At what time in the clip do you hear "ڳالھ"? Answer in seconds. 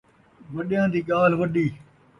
1.09-1.35